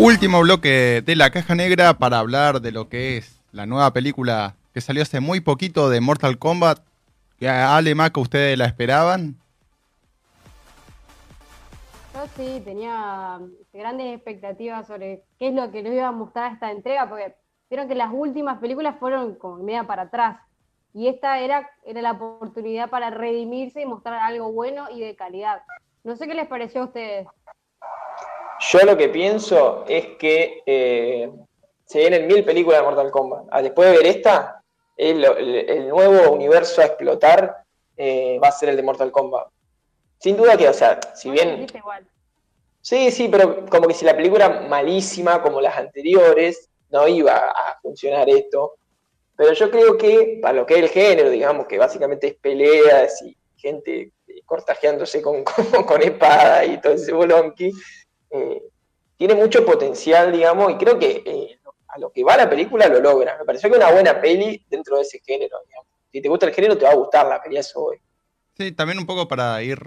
[0.00, 4.54] Último bloque de la caja negra para hablar de lo que es la nueva película
[4.72, 6.78] que salió hace muy poquito de Mortal Kombat.
[8.14, 9.34] ¿ustedes la esperaban?
[12.14, 13.40] Yo sí, tenía
[13.72, 17.34] grandes expectativas sobre qué es lo que nos iba a mostrar esta entrega, porque
[17.68, 20.38] vieron que las últimas películas fueron como media para atrás.
[20.94, 25.62] Y esta era, era la oportunidad para redimirse y mostrar algo bueno y de calidad.
[26.04, 27.26] No sé qué les pareció a ustedes.
[28.60, 31.30] Yo lo que pienso es que eh,
[31.84, 33.44] se vienen mil películas de Mortal Kombat.
[33.50, 34.62] Ah, después de ver esta,
[34.96, 37.64] el, nuevo universo a explotar
[37.96, 39.48] eh, va a ser el de Mortal Kombat.
[40.18, 41.66] Sin duda que, o sea, si bien...
[42.80, 47.50] Sí, sí, pero como que si la película era malísima como las anteriores, no iba
[47.50, 48.74] a funcionar esto.
[49.36, 53.22] Pero yo creo que, para lo que es el género, digamos, que básicamente es peleas
[53.22, 54.12] y gente
[54.44, 57.70] cortajeándose con, con, espada y todo ese bolonqui,
[58.30, 58.62] eh,
[59.16, 63.00] tiene mucho potencial, digamos, y creo que eh, a lo que va la película lo
[63.00, 63.36] logra.
[63.38, 65.58] Me pareció que una buena peli dentro de ese género.
[66.12, 67.98] Si te gusta el género, te va a gustar la peli, eso hoy.
[68.56, 69.78] Sí, también un poco para ir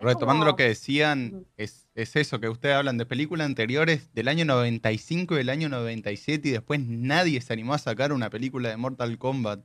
[0.00, 5.34] retomando lo que decían, es, eso, que ustedes hablan de películas anteriores del año 95
[5.34, 9.18] y del año 97 y después nadie se animó a sacar una película de Mortal
[9.18, 9.60] Kombat.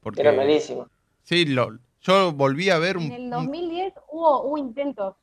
[0.00, 0.88] Porque, Era malísimo.
[1.22, 3.04] Sí, lo, yo volví a ver un...
[3.04, 5.14] En el 2010 hubo, hubo intentos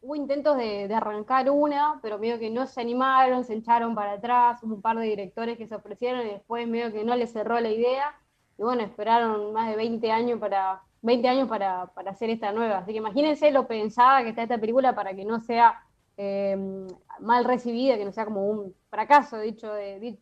[0.00, 4.62] hubo intentos de, arrancar una, pero medio que no se animaron, se echaron para atrás,
[4.62, 7.58] hubo un par de directores que se ofrecieron y después medio que no les cerró
[7.60, 8.14] la idea.
[8.58, 12.78] Y bueno, esperaron más de 20 años para 20 años para, hacer esta nueva.
[12.78, 15.80] Así que imagínense lo pensada que está esta película para que no sea
[16.16, 16.88] em,
[17.20, 20.16] mal recibida, que no sea como un fracaso, dicho, de,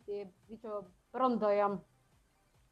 [0.47, 1.81] dicho pronto, digamos.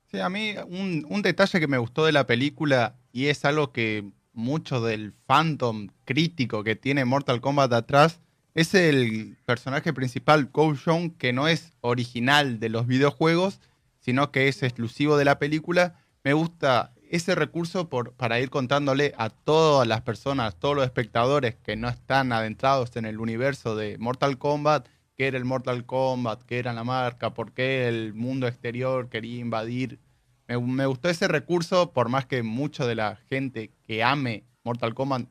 [0.06, 4.12] Sí, a mí un detalle que me gustó de la película y es algo que
[4.36, 8.20] mucho del phantom crítico que tiene Mortal Kombat atrás
[8.54, 10.76] es el personaje principal, Kou
[11.18, 13.60] que no es original de los videojuegos,
[14.00, 15.96] sino que es exclusivo de la película.
[16.24, 21.56] Me gusta ese recurso por, para ir contándole a todas las personas, todos los espectadores
[21.56, 26.44] que no están adentrados en el universo de Mortal Kombat, qué era el Mortal Kombat,
[26.44, 30.00] qué era la marca, por qué el mundo exterior quería invadir
[30.48, 35.28] me, gustó ese recurso, por más que mucho de la gente que ame Mortal Kombat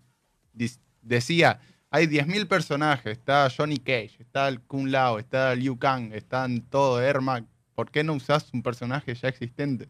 [1.03, 1.61] decía,
[1.91, 4.61] hay 10.000 personajes, está Johnny Cage, está el
[4.91, 9.89] Lao, está Liu Kang, están todo Ermac, ¿por qué no usás un personaje ya existente?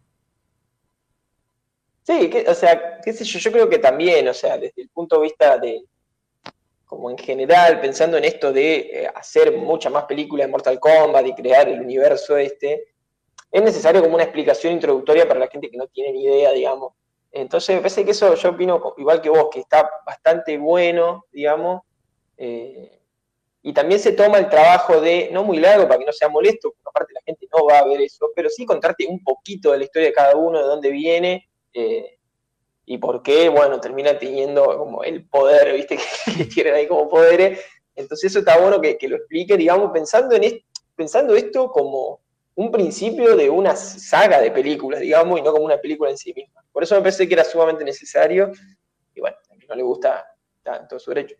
[2.02, 5.16] Sí, o sea, qué sé yo, yo creo que también, o sea, desde el punto
[5.16, 5.82] de vista de,
[6.84, 11.26] como en general, pensando en esto de eh, hacer muchas más películas de Mortal Kombat
[11.26, 12.93] y crear el universo este,
[13.54, 16.94] es necesario como una explicación introductoria para la gente que no tiene ni idea, digamos.
[17.30, 21.82] Entonces, me parece que eso yo opino igual que vos, que está bastante bueno, digamos.
[22.36, 22.98] Eh,
[23.62, 26.70] y también se toma el trabajo de, no muy largo para que no sea molesto,
[26.70, 29.78] porque aparte la gente no va a ver eso, pero sí contarte un poquito de
[29.78, 32.18] la historia de cada uno, de dónde viene eh,
[32.86, 35.96] y por qué, bueno, termina teniendo como el poder, ¿viste?
[36.36, 37.60] Que, tienen ahí como poderes.
[37.94, 40.60] Entonces eso está bueno que, lo explique, digamos, pensando, en
[40.96, 42.23] pensando esto como
[42.56, 46.32] un principio de una saga de películas, digamos, y no como una película en sí
[46.34, 46.64] misma.
[46.72, 48.52] Por eso me parece que era sumamente necesario,
[49.14, 50.24] y bueno, a quien no le gusta,
[50.56, 51.36] está todo su derecho.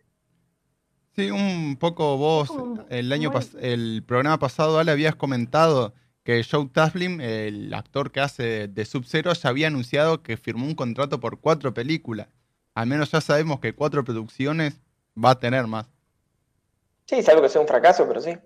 [1.17, 2.50] Sí, un poco vos,
[2.91, 3.31] el año
[3.61, 5.94] el programa pasado, Ale, habías comentado
[6.25, 10.75] que Joe Taslim, el actor que hace de Sub-Zero, ya había anunciado que firmó un
[10.75, 12.29] contrato por cuatro películas.
[12.75, 14.81] Al menos ya sabemos que cuatro producciones
[15.23, 15.87] va a tener más.
[17.06, 18.37] Sí, salvo que sea un fracaso, pero sí.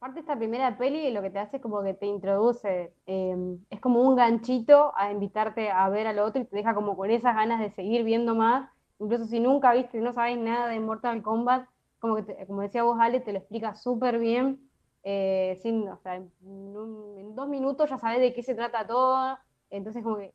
[0.00, 3.80] Aparte esta primera peli lo que te hace es como que te introduce, em, es
[3.80, 7.34] como un ganchito a invitarte a ver al otro y te deja como con esas
[7.34, 11.68] ganas de seguir viendo más, incluso si nunca viste, no sabes nada de Mortal Kombat,
[11.98, 14.70] como que como decía vos Ale, te lo explica súper bien,
[15.02, 19.36] eh, sin, o sea, en, dos minutos ya sabes de qué se trata todo,
[19.68, 20.32] entonces como que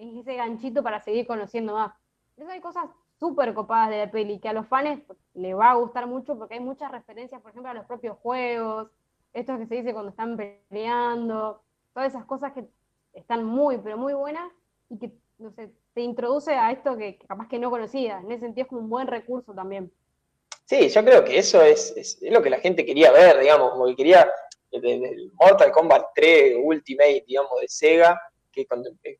[0.00, 1.92] es ese ganchito para seguir conociendo más.
[2.30, 2.86] Entonces hay cosas
[3.20, 5.02] súper copadas de la peli, que a los fans
[5.34, 8.88] les va a gustar mucho porque hay muchas referencias, por ejemplo, a los propios juegos,
[9.34, 11.62] estos que se dice cuando están peleando,
[11.92, 12.64] todas esas cosas que
[13.12, 14.50] están muy, pero muy buenas
[14.88, 18.24] y que, no sé, te introduce a esto que capaz que no conocías.
[18.24, 19.92] En ese sentido es como un buen recurso también.
[20.64, 23.86] Sí, yo creo que eso es, es, lo que la gente quería ver, digamos, como
[23.86, 24.30] que quería
[24.70, 28.20] el Mortal Kombat 3 Ultimate, digamos, de Sega,
[28.52, 29.18] que cuando, eh,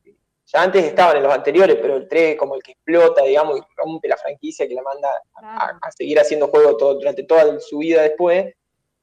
[0.52, 3.62] ya antes estaban en los anteriores, pero el 3 como el que explota, digamos, y
[3.76, 8.02] rompe la franquicia que la manda a, seguir haciendo juego todo, durante toda su vida
[8.02, 8.52] después.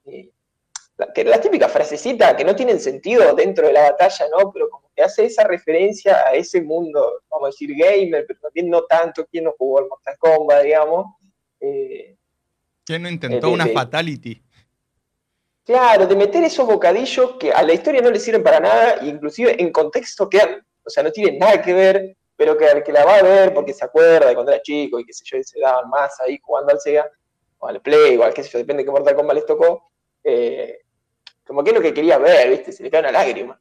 [0.05, 0.29] Eh,
[0.97, 4.51] la, que la típica frasecita que no tiene sentido dentro de la batalla, ¿no?
[4.51, 8.69] Pero como que hace esa referencia a ese mundo, vamos a decir, gamer, pero también
[8.69, 11.05] no tanto, quien no jugó al Mortal Kombat, digamos.
[11.59, 12.17] Eh,
[12.83, 14.41] ¿Quién no intentó una fatality?
[15.63, 19.07] Claro, de meter esos bocadillos que a la historia no le sirven para nada, e
[19.07, 20.39] inclusive en contexto que,
[20.87, 23.53] o sea, no tienen nada que ver, pero que al que la va a ver
[23.53, 26.39] porque se acuerda de cuando era chico y que sé yo, se daban más ahí
[26.41, 27.09] jugando al Sega,
[27.59, 29.91] o al Play, o al qué sé yo, depende de qué Mortal Kombat les tocó,
[30.23, 30.79] eh,
[31.45, 32.71] como que es lo que quería ver, ¿viste?
[32.71, 33.59] Se le cae una lágrima.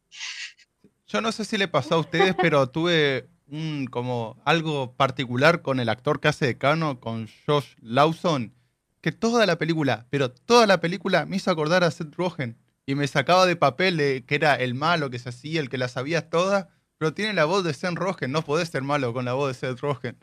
[1.06, 5.80] Yo no sé si le pasó a ustedes, pero tuve un como algo particular con
[5.80, 8.52] el actor que hace de Cano, con Josh Lawson,
[9.00, 12.94] que toda la película, pero toda la película me hizo acordar a Seth Rogen y
[12.94, 15.88] me sacaba de papel de que era el malo que se hacía, el que la
[15.88, 19.34] sabía toda, pero tiene la voz de Seth Rogen, no podés ser malo con la
[19.34, 20.18] voz de Seth Rogen.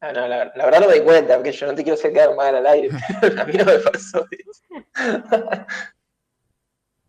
[0.00, 2.34] Ah, no, la, verdad no me di cuenta, porque yo no te quiero hacer quedar
[2.34, 2.88] mal al aire,
[3.38, 4.62] a mí no me pasó eso.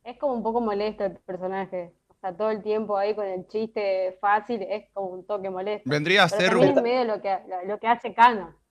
[0.04, 1.94] es como un poco molesto el personaje.
[2.08, 5.90] O sea, todo el tiempo ahí con el chiste fácil es como un toque molesto.
[5.90, 6.64] Vendría a ser un...
[6.64, 8.62] Es medio lo que, lo que hace Cano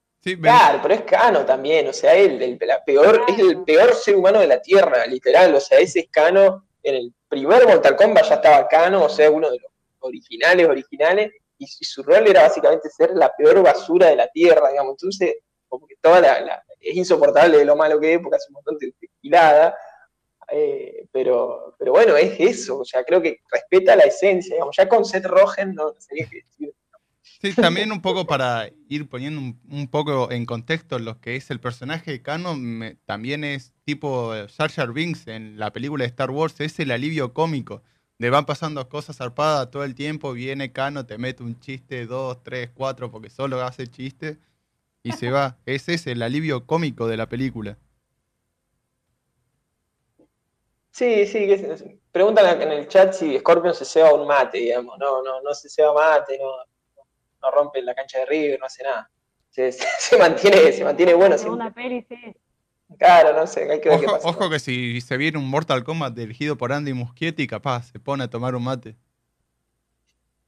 [0.41, 4.41] claro, pero es Cano también, o sea, el, la peor, es el peor ser humano
[4.41, 8.35] de la Tierra, literal, o sea, ese es Cano, en el primer Mortal Kombat ya
[8.37, 13.11] estaba Cano, o sea, uno de los originales, originales, y, su rol era básicamente ser
[13.15, 15.37] la peor basura de la Tierra, digamos, entonces,
[15.69, 18.79] como que toda la, es insoportable de lo malo que es, porque hace un montón
[18.79, 19.77] de tequilada,
[20.51, 24.89] eh, pero, pero bueno, es eso, o sea, creo que respeta la esencia, digamos, ya
[24.89, 26.75] con Seth Rogen no, sé qué decir
[27.41, 31.59] Sí, también un poco para ir poniendo un, poco en contexto lo que es el
[31.59, 32.55] personaje de Kano,
[33.07, 37.33] también es tipo Jar Jar Binks en la película de Star Wars, es el alivio
[37.33, 37.83] cómico,
[38.19, 42.43] de van pasando cosas zarpadas todo el tiempo, viene Kano, te mete un chiste, dos,
[42.43, 44.37] tres, cuatro, porque solo hace chiste,
[45.03, 45.57] y se va.
[45.65, 47.79] Ese es el alivio cómico de la película.
[50.91, 51.49] Sí, sí,
[52.13, 55.71] preguntan en el chat si Scorpion se ceba un mate, digamos, no, no, no se
[55.71, 56.70] ceba mate, no
[57.43, 59.11] no rompe la cancha de River, no hace nada.
[59.51, 59.71] Se,
[60.19, 61.37] mantiene, se mantiene bueno.
[61.49, 62.17] Una peli, sí.
[62.99, 64.29] Claro, no sé, hay que ver ojo, qué pasa.
[64.29, 68.25] Ojo que si se viene un Mortal Kombat dirigido por Andy Muschietti, capaz se pone
[68.25, 68.97] a tomar un mate.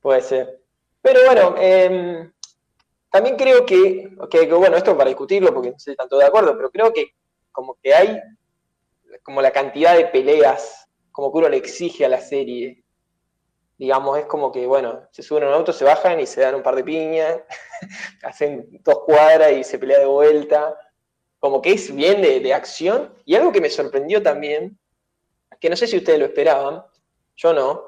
[0.00, 0.60] Puede ser.
[1.00, 2.32] Pero bueno, em,
[3.10, 6.70] también creo que, que, bueno, esto para discutirlo, porque no estoy tanto de acuerdo, pero
[6.70, 7.14] creo que
[7.52, 8.20] como que hay
[9.22, 12.81] como la cantidad de peleas, como que uno le exige a la serie,
[13.82, 16.54] digamos, es como que, bueno, se suben a un auto, se bajan y se dan
[16.54, 17.38] un par de piñas,
[18.22, 20.78] hacen dos cuadras y se pelea de vuelta.
[21.40, 23.12] Como que es bien de, acción.
[23.24, 24.78] Y algo que me sorprendió también,
[25.58, 26.84] que no sé si ustedes lo esperaban,
[27.34, 27.86] yo no,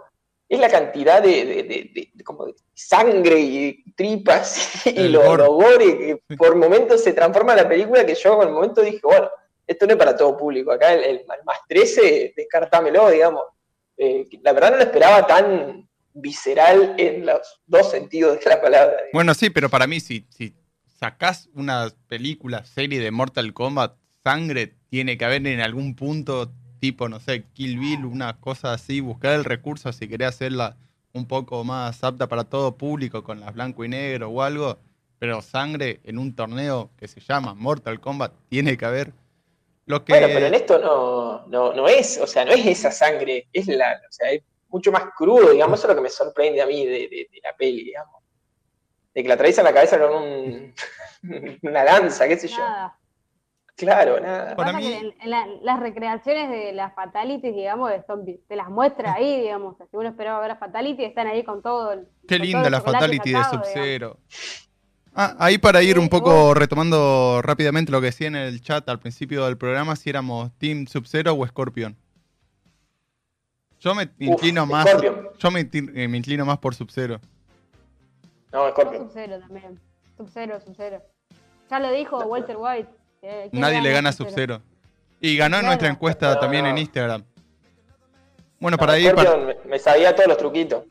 [0.48, 5.22] es la cantidad de, como sangre y tripas y lo,
[5.54, 9.30] gore que por momentos se transforma la película que yo en el momento dije, bueno,
[9.64, 13.44] esto no es para todo público, acá el, más 13, descartámelo, digamos.
[13.96, 18.96] Eh, la verdad no lo esperaba tan visceral en los dos sentidos de la palabra.
[19.12, 20.54] Bueno, sí, pero para mí si, si
[20.98, 27.08] sacás una película, serie de Mortal Kombat, sangre tiene que haber en algún punto, tipo,
[27.08, 30.76] no sé, Kill Bill, una cosa así, buscar el recurso si querés hacerla
[31.12, 34.78] un poco más apta para todo público, con las blanco y negro o algo,
[35.18, 39.12] pero sangre en un torneo que se llama Mortal Kombat tiene que haber.
[39.86, 40.12] Lo que...
[40.12, 44.00] Bueno, pero en esto no, no, es, o sea, no es esa sangre, es la,
[44.08, 46.86] o sea, es mucho más crudo, digamos, eso es lo que me sorprende a mí
[46.86, 48.22] de, la peli, digamos.
[49.14, 50.74] De que la atraviesan la cabeza con un,
[51.62, 52.62] una lanza, qué sé yo.
[53.76, 54.54] Claro, nada.
[54.54, 54.92] Para mí...
[54.92, 57.90] en, las recreaciones de las fatalities, digamos,
[58.48, 59.76] te las muestra ahí, digamos.
[59.90, 61.92] Si uno esperaba ver las fatalities, están ahí con todo.
[61.92, 64.18] El, Qué linda la fatality de Sub-Zero.
[65.14, 68.98] Ah, ahí para ir un poco retomando rápidamente lo que decía en el chat al
[68.98, 71.96] principio del programa, si éramos Team Sub-Zero o Scorpion.
[73.78, 74.86] Yo me inclino más.
[75.38, 77.20] Yo me, inclino más por Sub-Zero.
[78.52, 79.04] No, Scorpion.
[79.04, 79.78] Sub-Zero también.
[80.16, 81.02] Sub-Zero, Sub-Zero.
[81.70, 82.88] Ya lo dijo Walter White.
[83.52, 84.62] Nadie le gana a Sub-Zero.
[85.20, 87.24] Y ganó en nuestra encuesta también en Instagram.
[88.58, 89.14] Bueno, para ir.
[89.66, 90.84] Me, sabía todos los truquitos.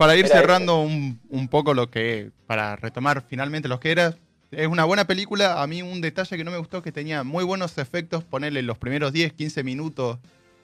[0.00, 4.14] Para ir cerrando un, un poco lo que, para retomar finalmente lo que era,
[4.50, 5.60] es una buena película.
[5.62, 8.62] A mí un detalle que no me gustó es que tenía muy buenos efectos, ponerle
[8.62, 10.16] los primeros 10, 15 minutos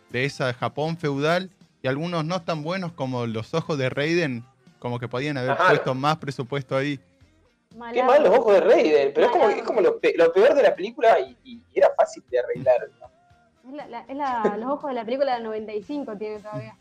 [0.09, 1.51] de esa Japón feudal
[1.83, 4.43] y algunos no tan buenos como los ojos de Raiden,
[4.79, 5.69] como que podían haber Ajá.
[5.69, 6.99] puesto más presupuesto ahí.
[7.93, 10.55] Qué mal los ojos de Raiden, pero es como, es como lo, pe- lo peor
[10.55, 12.89] de la película y, y era fácil de arreglar.
[12.99, 13.69] ¿no?
[13.69, 16.75] Es, la- la- es la- los ojos de la película del 95 tiene todavía.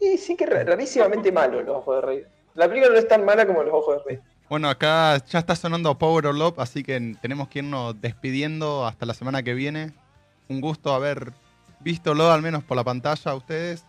[0.00, 2.28] Sí, sí que ra- rarísimamente malo los ojos de Raiden.
[2.54, 4.22] La película no es tan mala como los ojos de Raiden.
[4.48, 9.06] Bueno, acá ya está sonando Power or Love, así que tenemos que irnos despidiendo hasta
[9.06, 9.92] la semana que viene.
[10.48, 11.32] Un gusto haber
[11.80, 13.84] vistolo al menos por la pantalla a ustedes.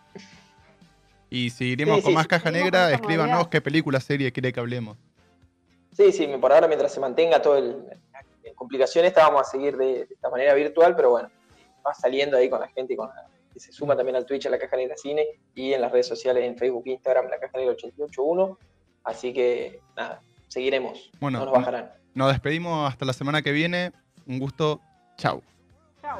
[1.28, 4.60] Y si iremos Sí, con sí, más caja negra, escríbanos qué película, serie quiere que
[4.60, 4.96] hablemos.
[5.92, 7.84] Sí, sí, por ahora mientras se mantenga todo el,
[8.44, 11.30] en complicaciones, vamos a seguir de, de esta manera virtual, pero bueno,
[11.86, 14.50] va saliendo ahí con la gente con la- que se suma también al Twitch a
[14.50, 17.72] la Caja Negra Cine y en las redes sociales en Facebook Instagram la Caja Negra
[17.72, 18.58] 881.
[19.02, 21.10] Así que nada, seguiremos.
[21.20, 21.90] Bueno, no nos bajarán.
[22.12, 23.92] Nos despedimos hasta la semana que viene.
[24.26, 24.82] Un gusto.
[25.16, 25.42] Chau.
[26.02, 26.18] Chao.